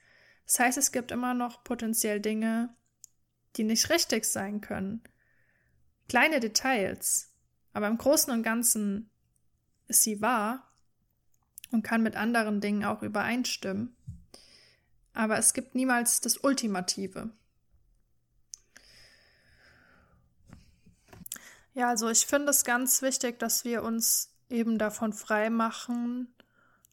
Das 0.46 0.58
heißt, 0.58 0.78
es 0.78 0.92
gibt 0.92 1.10
immer 1.10 1.34
noch 1.34 1.64
potenziell 1.64 2.20
Dinge, 2.20 2.74
die 3.56 3.64
nicht 3.64 3.90
richtig 3.90 4.24
sein 4.24 4.60
können. 4.60 5.02
Kleine 6.08 6.40
Details, 6.40 7.32
aber 7.72 7.88
im 7.88 7.98
Großen 7.98 8.32
und 8.32 8.42
Ganzen 8.42 9.10
ist 9.88 10.02
sie 10.02 10.20
wahr 10.20 10.70
und 11.70 11.82
kann 11.82 12.02
mit 12.02 12.16
anderen 12.16 12.60
Dingen 12.60 12.84
auch 12.84 13.02
übereinstimmen. 13.02 13.96
Aber 15.12 15.38
es 15.38 15.52
gibt 15.52 15.74
niemals 15.74 16.20
das 16.20 16.38
Ultimative. 16.38 17.30
Ja, 21.80 21.88
also 21.88 22.10
ich 22.10 22.26
finde 22.26 22.50
es 22.50 22.64
ganz 22.64 23.00
wichtig, 23.00 23.38
dass 23.38 23.64
wir 23.64 23.82
uns 23.82 24.34
eben 24.50 24.76
davon 24.76 25.14
frei 25.14 25.48
machen, 25.48 26.28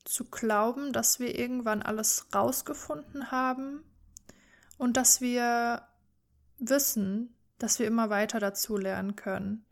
zu 0.05 0.23
glauben, 0.23 0.93
dass 0.93 1.19
wir 1.19 1.37
irgendwann 1.37 1.81
alles 1.81 2.27
rausgefunden 2.33 3.29
haben 3.29 3.83
und 4.77 4.95
dass 4.95 5.19
wir 5.19 5.81
wissen, 6.57 7.35
dass 7.59 7.79
wir 7.79 7.85
immer 7.85 8.09
weiter 8.09 8.39
dazu 8.39 8.77
lernen 8.77 9.17
können 9.17 9.65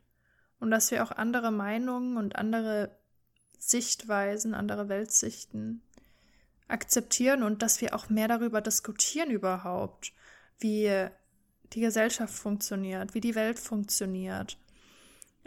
und 0.60 0.70
dass 0.70 0.92
wir 0.92 1.02
auch 1.02 1.12
andere 1.12 1.50
Meinungen 1.50 2.18
und 2.18 2.36
andere 2.36 2.94
Sichtweisen, 3.58 4.54
andere 4.54 4.90
Weltsichten 4.90 5.82
akzeptieren 6.68 7.42
und 7.42 7.62
dass 7.62 7.80
wir 7.80 7.96
auch 7.96 8.10
mehr 8.10 8.28
darüber 8.28 8.60
diskutieren 8.60 9.32
überhaupt, 9.32 10.12
wie 10.60 11.08
die 11.72 11.80
Gesellschaft 11.80 12.34
funktioniert, 12.34 13.14
wie 13.14 13.22
die 13.22 13.36
Welt 13.36 13.60
funktioniert 13.60 14.58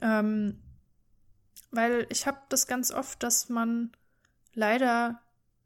ähm, 0.02 0.62
weil 1.70 2.06
ich 2.10 2.26
habe 2.26 2.38
das 2.48 2.66
ganz 2.66 2.90
oft, 2.90 3.22
dass 3.22 3.48
man 3.48 3.92
leider 4.54 5.20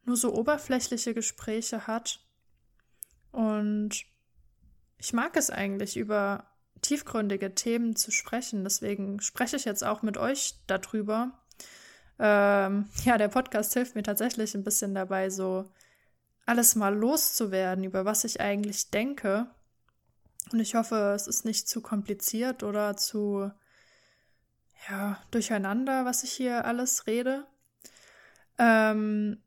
nur 0.05 0.17
so 0.17 0.35
oberflächliche 0.35 1.15
Gespräche 1.15 1.87
hat. 1.87 2.21
Und 3.31 4.05
ich 4.99 5.13
mag 5.13 5.37
es 5.37 5.51
eigentlich, 5.51 5.97
über 5.97 6.47
tiefgründige 6.83 7.55
Themen 7.55 7.97
zu 7.97 8.11
sprechen. 8.11 8.65
Deswegen 8.65 9.21
spreche 9.21 9.57
ich 9.57 9.65
jetzt 9.65 9.85
auch 9.85 10.03
mit 10.03 10.19
euch 10.19 10.57
darüber. 10.67 11.39
Ähm, 12.19 12.89
ja, 13.05 13.17
der 13.17 13.29
Podcast 13.29 13.73
hilft 13.75 13.95
mir 13.95 14.03
tatsächlich 14.03 14.55
ein 14.55 14.65
bisschen 14.65 14.95
dabei, 14.95 15.31
so 15.31 15.71
alles 16.45 16.75
mal 16.75 16.95
loszuwerden, 16.95 17.85
über 17.85 18.05
was 18.05 18.25
ich 18.25 18.41
eigentlich 18.41 18.91
denke. 18.91 19.47
Und 20.53 20.59
ich 20.59 20.75
hoffe, 20.75 21.13
es 21.15 21.29
ist 21.29 21.45
nicht 21.45 21.69
zu 21.69 21.81
kompliziert 21.81 22.65
oder 22.65 22.97
zu 22.97 23.51
ja, 24.89 25.23
durcheinander, 25.31 26.05
was 26.05 26.25
ich 26.25 26.33
hier 26.33 26.65
alles 26.65 27.07
rede. 27.07 27.47
Ähm, 28.59 29.43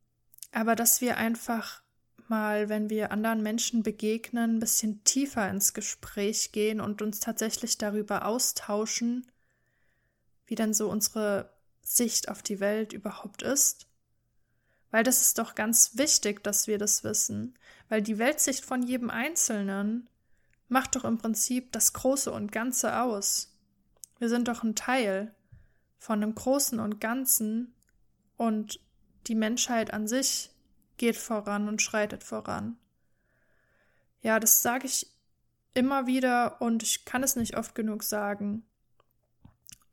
aber 0.51 0.75
dass 0.75 1.01
wir 1.01 1.17
einfach 1.17 1.81
mal, 2.27 2.69
wenn 2.69 2.89
wir 2.89 3.11
anderen 3.11 3.43
Menschen 3.43 3.83
begegnen, 3.83 4.55
ein 4.55 4.59
bisschen 4.59 5.03
tiefer 5.03 5.49
ins 5.49 5.73
Gespräch 5.73 6.51
gehen 6.51 6.81
und 6.81 7.01
uns 7.01 7.19
tatsächlich 7.19 7.77
darüber 7.77 8.25
austauschen, 8.25 9.31
wie 10.47 10.55
denn 10.55 10.73
so 10.73 10.89
unsere 10.89 11.53
Sicht 11.81 12.29
auf 12.29 12.41
die 12.41 12.59
Welt 12.59 12.93
überhaupt 12.93 13.41
ist. 13.41 13.87
Weil 14.91 15.03
das 15.03 15.21
ist 15.21 15.37
doch 15.39 15.55
ganz 15.55 15.97
wichtig, 15.97 16.43
dass 16.43 16.67
wir 16.67 16.77
das 16.77 17.03
wissen, 17.03 17.57
weil 17.89 18.01
die 18.01 18.17
Weltsicht 18.17 18.63
von 18.63 18.81
jedem 18.81 19.09
Einzelnen 19.09 20.09
macht 20.67 20.95
doch 20.95 21.03
im 21.03 21.17
Prinzip 21.17 21.71
das 21.73 21.93
Große 21.93 22.31
und 22.31 22.51
Ganze 22.51 23.01
aus. 23.01 23.54
Wir 24.25 24.29
sind 24.29 24.47
doch 24.47 24.63
ein 24.63 24.73
Teil 24.73 25.35
von 25.99 26.19
dem 26.19 26.33
Großen 26.33 26.79
und 26.79 26.99
Ganzen 26.99 27.75
und 28.37 28.79
die 29.27 29.35
Menschheit 29.35 29.93
an 29.93 30.07
sich 30.07 30.49
geht 30.97 31.15
voran 31.15 31.67
und 31.67 31.79
schreitet 31.79 32.23
voran. 32.23 32.75
Ja, 34.23 34.39
das 34.39 34.63
sage 34.63 34.87
ich 34.87 35.11
immer 35.75 36.07
wieder 36.07 36.59
und 36.59 36.81
ich 36.81 37.05
kann 37.05 37.21
es 37.21 37.35
nicht 37.35 37.55
oft 37.55 37.75
genug 37.75 38.01
sagen, 38.01 38.65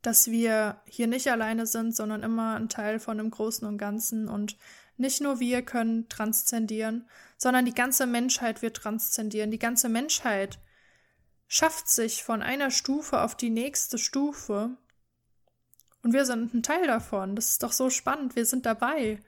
dass 0.01 0.31
wir 0.31 0.81
hier 0.87 1.05
nicht 1.05 1.27
alleine 1.27 1.67
sind, 1.67 1.95
sondern 1.95 2.23
immer 2.23 2.55
ein 2.55 2.69
Teil 2.69 2.97
von 2.97 3.19
dem 3.19 3.29
Großen 3.29 3.67
und 3.67 3.77
Ganzen 3.77 4.29
und 4.29 4.57
nicht 4.97 5.21
nur 5.21 5.39
wir 5.39 5.61
können 5.61 6.09
transzendieren, 6.09 7.07
sondern 7.37 7.65
die 7.65 7.75
ganze 7.75 8.07
Menschheit 8.07 8.63
wird 8.63 8.77
transzendieren. 8.77 9.51
Die 9.51 9.59
ganze 9.59 9.89
Menschheit 9.89 10.57
schafft 11.53 11.87
sich 11.87 12.23
von 12.23 12.41
einer 12.41 12.71
Stufe 12.71 13.21
auf 13.21 13.37
die 13.37 13.51
nächste 13.51 13.99
Stufe. 13.99 14.75
Und 16.01 16.11
wir 16.11 16.25
sind 16.25 16.55
ein 16.55 16.63
Teil 16.63 16.87
davon. 16.87 17.35
Das 17.35 17.49
ist 17.49 17.61
doch 17.61 17.71
so 17.71 17.91
spannend. 17.91 18.35
Wir 18.35 18.47
sind 18.47 18.65
dabei. 18.65 19.19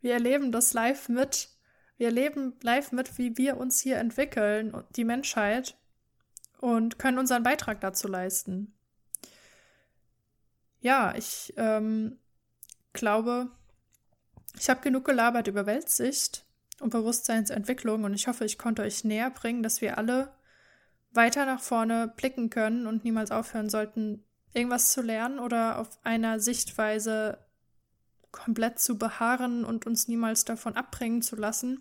Wir 0.00 0.12
erleben 0.12 0.52
das 0.52 0.72
live 0.72 1.08
mit. 1.08 1.48
Wir 1.96 2.06
erleben 2.06 2.54
live 2.62 2.92
mit, 2.92 3.18
wie 3.18 3.36
wir 3.36 3.56
uns 3.56 3.80
hier 3.80 3.96
entwickeln, 3.96 4.84
die 4.94 5.02
Menschheit, 5.02 5.76
und 6.60 7.00
können 7.00 7.18
unseren 7.18 7.42
Beitrag 7.42 7.80
dazu 7.80 8.06
leisten. 8.06 8.72
Ja, 10.78 11.12
ich 11.16 11.54
ähm, 11.56 12.20
glaube, 12.92 13.50
ich 14.56 14.70
habe 14.70 14.80
genug 14.80 15.04
gelabert 15.06 15.48
über 15.48 15.66
Weltsicht 15.66 16.46
und 16.78 16.90
Bewusstseinsentwicklung 16.90 18.04
und 18.04 18.14
ich 18.14 18.28
hoffe, 18.28 18.44
ich 18.44 18.58
konnte 18.58 18.82
euch 18.82 19.02
näher 19.02 19.30
bringen, 19.30 19.64
dass 19.64 19.80
wir 19.80 19.98
alle 19.98 20.37
weiter 21.12 21.46
nach 21.46 21.60
vorne 21.60 22.12
blicken 22.16 22.50
können 22.50 22.86
und 22.86 23.04
niemals 23.04 23.30
aufhören 23.30 23.70
sollten, 23.70 24.24
irgendwas 24.52 24.92
zu 24.92 25.02
lernen 25.02 25.38
oder 25.38 25.78
auf 25.78 25.98
einer 26.04 26.40
Sichtweise 26.40 27.38
komplett 28.30 28.78
zu 28.78 28.98
beharren 28.98 29.64
und 29.64 29.86
uns 29.86 30.08
niemals 30.08 30.44
davon 30.44 30.76
abbringen 30.76 31.22
zu 31.22 31.36
lassen. 31.36 31.80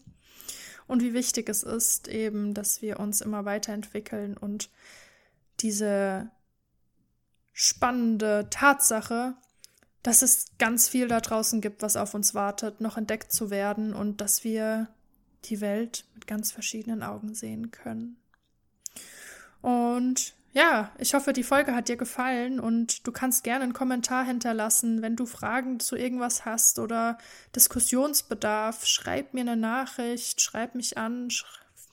Und 0.87 1.03
wie 1.03 1.13
wichtig 1.13 1.49
es 1.49 1.63
ist 1.63 2.07
eben, 2.07 2.53
dass 2.53 2.81
wir 2.81 2.99
uns 2.99 3.21
immer 3.21 3.45
weiterentwickeln 3.45 4.37
und 4.37 4.69
diese 5.59 6.31
spannende 7.51 8.47
Tatsache, 8.49 9.35
dass 10.03 10.21
es 10.21 10.45
ganz 10.59 10.87
viel 10.87 11.07
da 11.07 11.19
draußen 11.19 11.59
gibt, 11.59 11.81
was 11.81 11.97
auf 11.97 12.13
uns 12.13 12.33
wartet, 12.33 12.79
noch 12.79 12.95
entdeckt 12.95 13.31
zu 13.33 13.49
werden 13.49 13.93
und 13.93 14.21
dass 14.21 14.43
wir 14.43 14.87
die 15.45 15.59
Welt 15.59 16.05
mit 16.13 16.27
ganz 16.27 16.51
verschiedenen 16.51 17.03
Augen 17.03 17.33
sehen 17.33 17.71
können. 17.71 18.17
Und 19.67 20.33
ja, 20.53 20.91
ich 20.97 21.13
hoffe, 21.13 21.33
die 21.33 21.43
Folge 21.43 21.75
hat 21.75 21.89
dir 21.89 21.97
gefallen 21.97 22.61
und 22.61 23.05
du 23.05 23.11
kannst 23.11 23.43
gerne 23.43 23.65
einen 23.65 23.73
Kommentar 23.73 24.23
hinterlassen, 24.23 25.01
wenn 25.01 25.17
du 25.17 25.25
Fragen 25.25 25.81
zu 25.81 25.97
irgendwas 25.97 26.45
hast 26.45 26.79
oder 26.79 27.17
Diskussionsbedarf. 27.53 28.85
Schreib 28.85 29.33
mir 29.33 29.41
eine 29.41 29.57
Nachricht, 29.57 30.39
schreib 30.39 30.73
mich 30.73 30.97
an, 30.97 31.27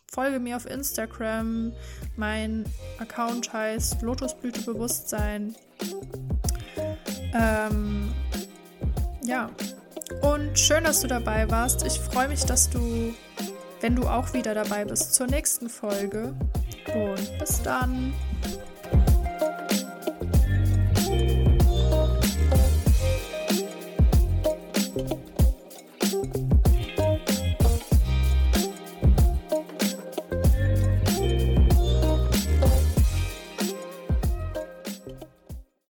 folge 0.06 0.38
mir 0.38 0.54
auf 0.54 0.66
Instagram. 0.66 1.72
Mein 2.16 2.64
Account 3.00 3.52
heißt 3.52 4.02
Lotusblütebewusstsein. 4.02 5.56
Ähm, 7.34 8.14
ja, 9.24 9.50
und 10.22 10.56
schön, 10.56 10.84
dass 10.84 11.00
du 11.00 11.08
dabei 11.08 11.50
warst. 11.50 11.84
Ich 11.84 11.98
freue 11.98 12.28
mich, 12.28 12.44
dass 12.44 12.70
du, 12.70 13.12
wenn 13.84 13.96
du 13.96 14.04
auch 14.04 14.32
wieder 14.32 14.54
dabei 14.54 14.86
bist, 14.86 15.12
zur 15.12 15.26
nächsten 15.26 15.68
Folge. 15.68 16.34
Und 16.94 17.38
bis 17.38 17.60
dann. 17.62 18.14